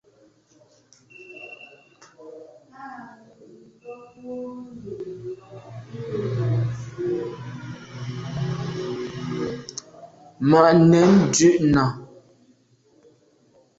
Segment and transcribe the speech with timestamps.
[10.49, 11.83] Màa nèn ndù’ nà.